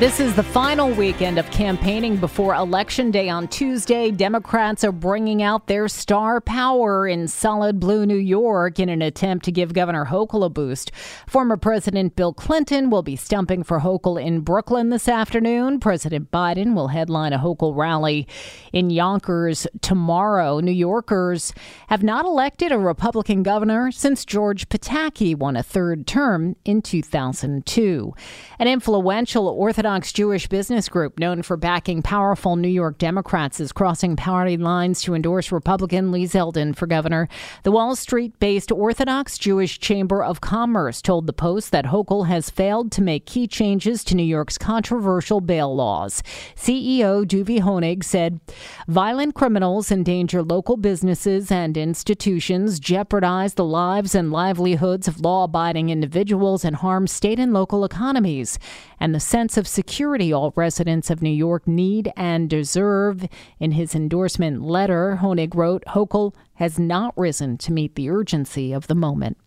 This 0.00 0.18
is 0.18 0.34
the 0.34 0.42
final 0.42 0.90
weekend 0.90 1.38
of 1.38 1.50
campaigning 1.50 2.16
before 2.16 2.54
Election 2.54 3.10
Day 3.10 3.28
on 3.28 3.48
Tuesday. 3.48 4.10
Democrats 4.10 4.82
are 4.82 4.92
bringing 4.92 5.42
out 5.42 5.66
their 5.66 5.88
star 5.88 6.40
power 6.40 7.06
in 7.06 7.28
solid 7.28 7.78
blue 7.78 8.06
New 8.06 8.16
York 8.16 8.78
in 8.78 8.88
an 8.88 9.02
attempt 9.02 9.44
to 9.44 9.52
give 9.52 9.74
Governor 9.74 10.06
Hochul 10.06 10.42
a 10.42 10.48
boost. 10.48 10.90
Former 11.26 11.58
President 11.58 12.16
Bill 12.16 12.32
Clinton 12.32 12.88
will 12.88 13.02
be 13.02 13.14
stumping 13.14 13.62
for 13.62 13.80
Hochul 13.80 14.18
in 14.18 14.40
Brooklyn 14.40 14.88
this 14.88 15.06
afternoon. 15.06 15.78
President 15.80 16.30
Biden 16.30 16.74
will 16.74 16.88
headline 16.88 17.34
a 17.34 17.38
Hochul 17.38 17.76
rally 17.76 18.26
in 18.72 18.88
Yonkers 18.88 19.66
tomorrow. 19.82 20.60
New 20.60 20.72
Yorkers 20.72 21.52
have 21.88 22.02
not 22.02 22.24
elected 22.24 22.72
a 22.72 22.78
Republican 22.78 23.42
governor 23.42 23.92
since 23.92 24.24
George 24.24 24.70
Pataki 24.70 25.36
won 25.36 25.56
a 25.56 25.62
third 25.62 26.06
term 26.06 26.56
in 26.64 26.80
2002. 26.80 28.14
An 28.58 28.66
influential 28.66 29.46
Orthodox 29.46 29.89
Jewish 29.90 30.46
business 30.46 30.88
group 30.88 31.18
known 31.18 31.42
for 31.42 31.56
backing 31.56 32.00
powerful 32.00 32.54
New 32.54 32.68
York 32.68 32.96
Democrats 32.96 33.58
is 33.58 33.72
crossing 33.72 34.14
party 34.14 34.56
lines 34.56 35.02
to 35.02 35.14
endorse 35.14 35.50
Republican 35.50 36.12
Lee 36.12 36.26
Zeldin 36.26 36.76
for 36.76 36.86
governor. 36.86 37.28
The 37.64 37.72
Wall 37.72 37.96
Street 37.96 38.38
based 38.38 38.70
Orthodox 38.70 39.36
Jewish 39.36 39.80
Chamber 39.80 40.22
of 40.22 40.40
Commerce 40.40 41.02
told 41.02 41.26
the 41.26 41.32
Post 41.32 41.72
that 41.72 41.86
Hochul 41.86 42.28
has 42.28 42.50
failed 42.50 42.92
to 42.92 43.02
make 43.02 43.26
key 43.26 43.48
changes 43.48 44.04
to 44.04 44.14
New 44.14 44.22
York's 44.22 44.56
controversial 44.56 45.40
bail 45.40 45.74
laws. 45.74 46.22
CEO 46.54 47.24
Duvi 47.24 47.60
Honig 47.60 48.04
said 48.04 48.38
violent 48.86 49.34
criminals 49.34 49.90
endanger 49.90 50.40
local 50.40 50.76
businesses 50.76 51.50
and 51.50 51.76
institutions, 51.76 52.78
jeopardize 52.78 53.54
the 53.54 53.64
lives 53.64 54.14
and 54.14 54.30
livelihoods 54.30 55.08
of 55.08 55.20
law 55.20 55.42
abiding 55.42 55.90
individuals, 55.90 56.64
and 56.64 56.76
harm 56.76 57.08
state 57.08 57.40
and 57.40 57.52
local 57.52 57.84
economies 57.84 58.56
and 59.00 59.14
the 59.14 59.20
sense 59.20 59.56
of 59.56 59.66
security 59.80 60.30
all 60.30 60.52
residents 60.56 61.08
of 61.08 61.22
New 61.22 61.30
York 61.30 61.66
need 61.66 62.12
and 62.14 62.50
deserve. 62.50 63.24
In 63.58 63.72
his 63.72 63.94
endorsement 63.94 64.60
letter, 64.60 65.20
Honig 65.22 65.54
wrote, 65.54 65.82
Hochul 65.86 66.34
has 66.56 66.78
not 66.78 67.16
risen 67.16 67.56
to 67.56 67.72
meet 67.72 67.94
the 67.94 68.10
urgency 68.10 68.74
of 68.74 68.88
the 68.88 68.94
moment. 68.94 69.38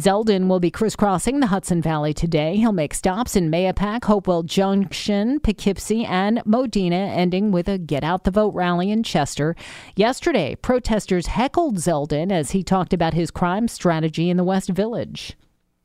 Zeldin 0.00 0.46
will 0.46 0.60
be 0.60 0.70
crisscrossing 0.70 1.40
the 1.40 1.48
Hudson 1.48 1.82
Valley 1.82 2.14
today. 2.14 2.54
He'll 2.58 2.70
make 2.70 2.94
stops 2.94 3.34
in 3.34 3.50
Mahopac, 3.50 4.04
Hopewell 4.04 4.44
Junction, 4.44 5.40
Poughkeepsie, 5.40 6.04
and 6.04 6.42
Modena, 6.46 6.94
ending 6.94 7.50
with 7.50 7.66
a 7.68 7.76
Get 7.76 8.04
Out 8.04 8.22
the 8.22 8.30
Vote 8.30 8.54
rally 8.54 8.92
in 8.92 9.02
Chester. 9.02 9.56
Yesterday, 9.96 10.54
protesters 10.54 11.26
heckled 11.26 11.78
Zeldin 11.78 12.30
as 12.30 12.52
he 12.52 12.62
talked 12.62 12.92
about 12.92 13.14
his 13.14 13.32
crime 13.32 13.66
strategy 13.66 14.30
in 14.30 14.36
the 14.36 14.44
West 14.44 14.68
Village. 14.68 15.36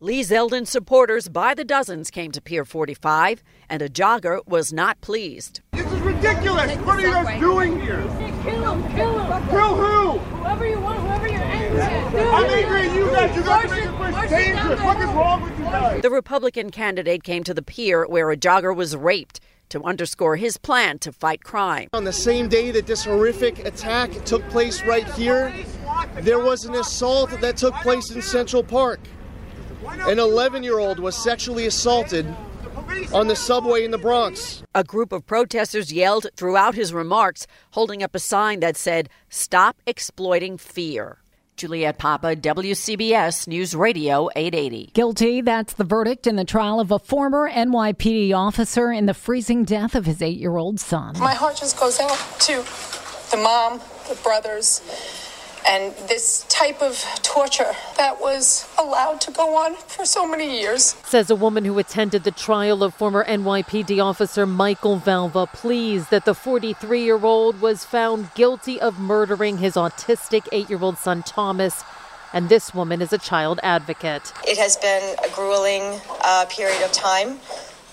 Lee 0.03 0.21
Zeldin 0.21 0.65
supporters 0.65 1.29
by 1.29 1.53
the 1.53 1.63
dozens 1.63 2.09
came 2.09 2.31
to 2.31 2.41
Pier 2.41 2.65
45, 2.65 3.43
and 3.69 3.83
a 3.83 3.87
jogger 3.87 4.39
was 4.47 4.73
not 4.73 4.99
pleased. 4.99 5.61
This 5.73 5.85
is 5.85 5.99
ridiculous! 5.99 6.75
What 6.77 6.97
are 6.97 7.01
you 7.01 7.13
guys 7.13 7.39
doing 7.39 7.79
here? 7.79 8.01
Kill 8.41 8.73
him! 8.73 8.95
Kill 8.95 9.19
him! 9.19 9.49
Kill 9.49 9.75
who? 9.75 10.17
Whoever 10.17 10.67
you 10.67 10.79
want, 10.79 11.01
whoever 11.01 11.27
you're 11.27 11.39
angry 11.43 11.81
at. 11.81 12.33
I'm 12.33 12.45
angry 12.45 12.81
at 12.89 12.95
you 12.95 13.05
guys. 13.11 13.35
You 13.35 13.43
guys 13.43 13.65
are 13.65 13.75
making 13.75 13.91
this 13.91 14.15
place 14.15 14.29
dangerous. 14.31 14.81
What 14.81 14.97
is 14.97 15.05
wrong 15.09 15.43
with 15.43 15.59
you 15.59 15.65
guys? 15.65 16.01
The 16.01 16.09
Republican 16.09 16.71
candidate 16.71 17.23
came 17.23 17.43
to 17.43 17.53
the 17.53 17.61
pier 17.61 18.07
where 18.07 18.31
a 18.31 18.37
jogger 18.37 18.75
was 18.75 18.95
raped 18.95 19.39
to 19.69 19.83
underscore 19.83 20.35
his 20.35 20.57
plan 20.57 20.97
to 20.97 21.11
fight 21.11 21.43
crime. 21.43 21.89
On 21.93 22.05
the 22.05 22.11
same 22.11 22.49
day 22.49 22.71
that 22.71 22.87
this 22.87 23.05
horrific 23.05 23.67
attack 23.67 24.09
took 24.25 24.41
place 24.49 24.83
right 24.83 25.07
here, 25.13 25.53
there 26.21 26.39
was 26.39 26.65
an 26.65 26.73
assault 26.73 27.29
that 27.39 27.55
took 27.55 27.75
place 27.75 28.09
in 28.09 28.23
Central 28.23 28.63
Park. 28.63 28.99
An 29.87 30.19
11 30.19 30.63
year 30.63 30.79
old 30.79 30.99
was 30.99 31.15
sexually 31.15 31.65
assaulted 31.65 32.25
on 33.13 33.27
the 33.27 33.35
subway 33.35 33.83
in 33.83 33.91
the 33.91 33.97
Bronx. 33.97 34.63
A 34.75 34.83
group 34.83 35.11
of 35.11 35.25
protesters 35.25 35.91
yelled 35.91 36.27
throughout 36.35 36.75
his 36.75 36.93
remarks, 36.93 37.47
holding 37.71 38.03
up 38.03 38.15
a 38.15 38.19
sign 38.19 38.59
that 38.59 38.77
said, 38.77 39.09
Stop 39.29 39.77
exploiting 39.85 40.57
fear. 40.57 41.17
Juliet 41.57 41.97
Papa, 41.97 42.35
WCBS 42.35 43.47
News 43.47 43.75
Radio 43.75 44.29
880. 44.35 44.91
Guilty. 44.93 45.41
That's 45.41 45.73
the 45.73 45.83
verdict 45.83 46.25
in 46.25 46.35
the 46.35 46.45
trial 46.45 46.79
of 46.79 46.91
a 46.91 46.97
former 46.97 47.49
NYPD 47.49 48.33
officer 48.33 48.91
in 48.91 49.05
the 49.05 49.13
freezing 49.13 49.63
death 49.63 49.93
of 49.93 50.05
his 50.05 50.21
eight 50.21 50.39
year 50.39 50.57
old 50.57 50.79
son. 50.79 51.17
My 51.19 51.33
heart 51.33 51.57
just 51.57 51.79
goes 51.79 51.99
out 51.99 52.17
to 52.41 52.63
the 53.29 53.37
mom, 53.37 53.79
the 54.09 54.15
brothers, 54.23 54.81
and 55.67 55.93
this 56.07 56.45
type 56.49 56.81
of 56.81 57.03
torture 57.23 57.71
that 57.97 58.19
was 58.19 58.67
allowed 58.77 59.21
to 59.21 59.31
go 59.31 59.55
on 59.55 59.75
for 59.75 60.05
so 60.05 60.27
many 60.27 60.59
years. 60.59 60.95
Says 61.03 61.29
a 61.29 61.35
woman 61.35 61.65
who 61.65 61.77
attended 61.79 62.23
the 62.23 62.31
trial 62.31 62.83
of 62.83 62.93
former 62.93 63.23
NYPD 63.25 64.03
officer 64.03 64.45
Michael 64.45 64.99
Valva, 64.99 65.47
pleased 65.51 66.09
that 66.11 66.25
the 66.25 66.33
43 66.33 67.03
year 67.03 67.23
old 67.23 67.61
was 67.61 67.85
found 67.85 68.33
guilty 68.33 68.79
of 68.79 68.99
murdering 68.99 69.57
his 69.57 69.75
autistic 69.75 70.47
eight 70.51 70.69
year 70.69 70.79
old 70.81 70.97
son 70.97 71.23
Thomas. 71.23 71.83
And 72.33 72.47
this 72.47 72.73
woman 72.73 73.01
is 73.01 73.11
a 73.11 73.17
child 73.17 73.59
advocate. 73.61 74.31
It 74.47 74.57
has 74.57 74.77
been 74.77 75.15
a 75.23 75.29
grueling 75.35 75.99
uh, 76.23 76.45
period 76.49 76.81
of 76.81 76.91
time. 76.93 77.39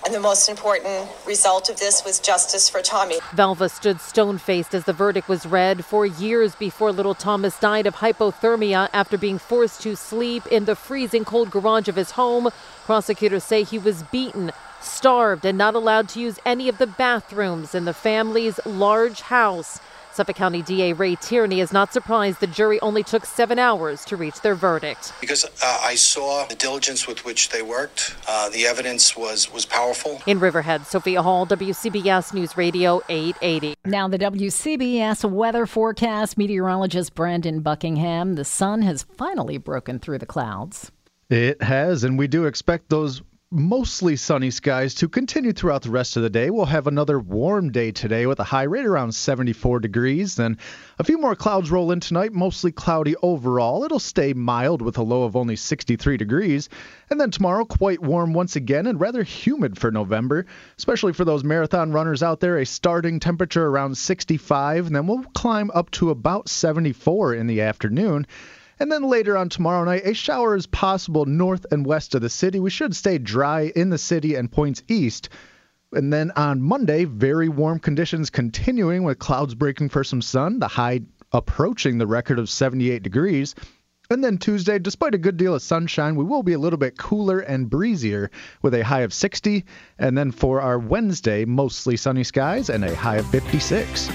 And 0.09 0.15
the 0.15 0.21
most 0.21 0.49
important 0.49 1.07
result 1.27 1.69
of 1.69 1.77
this 1.77 2.03
was 2.03 2.19
justice 2.19 2.67
for 2.67 2.81
Tommy. 2.81 3.19
Valva 3.35 3.69
stood 3.69 4.01
stone 4.01 4.39
faced 4.39 4.73
as 4.73 4.85
the 4.85 4.91
verdict 4.91 5.29
was 5.29 5.45
read 5.45 5.85
for 5.85 6.03
years 6.03 6.55
before 6.55 6.91
little 6.91 7.13
Thomas 7.13 7.59
died 7.59 7.85
of 7.85 7.97
hypothermia 7.97 8.89
after 8.91 9.19
being 9.19 9.37
forced 9.37 9.83
to 9.83 9.95
sleep 9.95 10.47
in 10.47 10.65
the 10.65 10.75
freezing 10.75 11.25
cold 11.25 11.51
garage 11.51 11.87
of 11.87 11.95
his 11.95 12.09
home. 12.09 12.49
Prosecutors 12.85 13.43
say 13.43 13.61
he 13.61 13.77
was 13.77 14.01
beaten, 14.01 14.51
starved, 14.81 15.45
and 15.45 15.59
not 15.59 15.75
allowed 15.75 16.09
to 16.09 16.19
use 16.19 16.39
any 16.43 16.67
of 16.67 16.79
the 16.79 16.87
bathrooms 16.87 17.75
in 17.75 17.85
the 17.85 17.93
family's 17.93 18.59
large 18.65 19.21
house. 19.21 19.79
Suffolk 20.19 20.35
County 20.35 20.61
DA 20.61 20.91
Ray 20.91 21.15
Tierney 21.15 21.61
is 21.61 21.71
not 21.71 21.93
surprised 21.93 22.41
the 22.41 22.47
jury 22.47 22.77
only 22.81 23.03
took 23.03 23.25
seven 23.25 23.57
hours 23.57 24.03
to 24.03 24.17
reach 24.17 24.41
their 24.41 24.53
verdict. 24.53 25.13
Because 25.21 25.45
uh, 25.45 25.79
I 25.81 25.95
saw 25.95 26.43
the 26.43 26.55
diligence 26.55 27.07
with 27.07 27.23
which 27.23 27.47
they 27.47 27.61
worked, 27.61 28.17
uh, 28.27 28.49
the 28.49 28.65
evidence 28.65 29.15
was 29.15 29.49
was 29.53 29.65
powerful. 29.65 30.21
In 30.27 30.41
Riverhead, 30.41 30.85
Sophia 30.85 31.21
Hall, 31.21 31.47
WCBS 31.47 32.33
News 32.33 32.57
Radio 32.57 33.01
880. 33.07 33.75
Now 33.85 34.09
the 34.09 34.19
WCBS 34.19 35.23
weather 35.23 35.65
forecast. 35.65 36.37
Meteorologist 36.37 37.15
Brandon 37.15 37.61
Buckingham. 37.61 38.35
The 38.35 38.43
sun 38.43 38.81
has 38.81 39.03
finally 39.03 39.57
broken 39.57 39.99
through 39.99 40.17
the 40.17 40.25
clouds. 40.25 40.91
It 41.29 41.63
has, 41.63 42.03
and 42.03 42.19
we 42.19 42.27
do 42.27 42.43
expect 42.43 42.89
those 42.89 43.21
mostly 43.51 44.15
sunny 44.15 44.51
skies 44.51 44.93
to 44.93 45.09
continue 45.09 45.51
throughout 45.51 45.81
the 45.81 45.89
rest 45.89 46.15
of 46.15 46.21
the 46.21 46.29
day. 46.29 46.51
We'll 46.51 46.65
have 46.65 46.85
another 46.85 47.19
warm 47.19 47.71
day 47.71 47.91
today 47.91 48.27
with 48.27 48.39
a 48.39 48.43
high 48.43 48.63
rate 48.63 48.85
around 48.85 49.13
74 49.13 49.79
degrees. 49.79 50.35
Then 50.35 50.59
a 50.99 51.03
few 51.03 51.17
more 51.17 51.35
clouds 51.35 51.71
roll 51.71 51.91
in 51.91 51.99
tonight, 51.99 52.31
mostly 52.31 52.71
cloudy 52.71 53.15
overall. 53.23 53.83
It'll 53.83 53.97
stay 53.97 54.33
mild 54.33 54.83
with 54.83 54.99
a 54.99 55.03
low 55.03 55.23
of 55.23 55.35
only 55.35 55.55
63 55.55 56.17
degrees. 56.17 56.69
And 57.09 57.19
then 57.19 57.31
tomorrow, 57.31 57.65
quite 57.65 58.03
warm 58.03 58.33
once 58.33 58.55
again 58.55 58.85
and 58.85 59.01
rather 59.01 59.23
humid 59.23 59.79
for 59.79 59.89
November, 59.89 60.45
especially 60.77 61.13
for 61.13 61.25
those 61.25 61.43
marathon 61.43 61.91
runners 61.91 62.21
out 62.21 62.41
there. 62.41 62.59
A 62.59 62.67
starting 62.67 63.19
temperature 63.19 63.65
around 63.65 63.97
65, 63.97 64.85
and 64.85 64.95
then 64.95 65.07
we'll 65.07 65.23
climb 65.33 65.71
up 65.73 65.89
to 65.91 66.11
about 66.11 66.49
74 66.49 67.33
in 67.33 67.47
the 67.47 67.61
afternoon. 67.61 68.27
And 68.79 68.91
then 68.91 69.03
later 69.03 69.35
on 69.35 69.49
tomorrow 69.49 69.83
night, 69.83 70.05
a 70.05 70.13
shower 70.13 70.55
is 70.55 70.65
possible 70.65 71.25
north 71.25 71.65
and 71.71 71.85
west 71.85 72.15
of 72.15 72.21
the 72.21 72.29
city. 72.29 72.59
We 72.59 72.69
should 72.69 72.95
stay 72.95 73.17
dry 73.17 73.71
in 73.75 73.89
the 73.89 73.97
city 73.97 74.35
and 74.35 74.51
points 74.51 74.83
east. 74.87 75.29
And 75.91 76.13
then 76.13 76.31
on 76.35 76.61
Monday, 76.61 77.03
very 77.05 77.49
warm 77.49 77.79
conditions 77.79 78.29
continuing 78.29 79.03
with 79.03 79.19
clouds 79.19 79.55
breaking 79.55 79.89
for 79.89 80.03
some 80.03 80.21
sun, 80.21 80.59
the 80.59 80.67
high 80.67 81.01
approaching 81.33 81.97
the 81.97 82.07
record 82.07 82.39
of 82.39 82.49
78 82.49 83.03
degrees. 83.03 83.53
And 84.11 84.23
then 84.23 84.37
Tuesday, 84.37 84.79
despite 84.79 85.13
a 85.13 85.19
good 85.19 85.37
deal 85.37 85.53
of 85.53 85.61
sunshine, 85.61 86.15
we 86.15 86.23
will 86.23 86.41
be 86.41 86.53
a 86.53 86.59
little 86.59 86.79
bit 86.79 86.97
cooler 86.97 87.39
and 87.39 87.69
breezier 87.69 88.31
with 88.61 88.73
a 88.73 88.83
high 88.83 89.01
of 89.01 89.13
60. 89.13 89.65
And 89.99 90.17
then 90.17 90.31
for 90.31 90.61
our 90.61 90.79
Wednesday, 90.79 91.45
mostly 91.45 91.97
sunny 91.97 92.23
skies 92.23 92.69
and 92.69 92.83
a 92.83 92.95
high 92.95 93.17
of 93.17 93.29
56. 93.29 94.09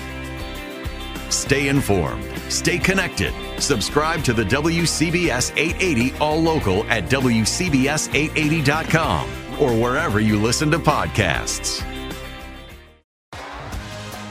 Stay 1.34 1.68
informed. 1.68 2.24
Stay 2.48 2.78
connected. 2.78 3.34
Subscribe 3.60 4.24
to 4.24 4.32
the 4.32 4.44
WCBS 4.44 5.54
880 5.56 6.16
All 6.18 6.40
Local 6.40 6.84
at 6.84 7.10
WCBS880.com 7.10 9.28
or 9.60 9.74
wherever 9.74 10.20
you 10.20 10.40
listen 10.40 10.70
to 10.70 10.78
podcasts. 10.78 11.84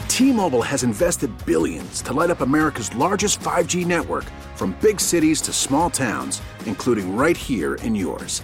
T-Mobile 0.08 0.62
has 0.62 0.84
invested 0.84 1.30
billions 1.46 2.02
to 2.04 2.14
light 2.14 2.30
up 2.30 2.40
America's 2.42 2.96
largest 2.96 3.40
5G 3.40 3.84
network 3.86 4.26
from 4.56 4.78
big 4.80 5.02
cities 5.02 5.42
to 5.42 5.52
small 5.52 5.90
towns, 5.90 6.42
including 6.66 7.16
right 7.16 7.36
here 7.36 7.74
in 7.76 7.96
yours. 7.96 8.44